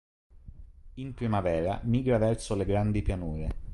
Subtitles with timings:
[0.95, 3.49] In primavera migra verso le Grandi Pianure.